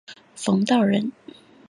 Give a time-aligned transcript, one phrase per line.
[0.35, 1.11] 冯道人。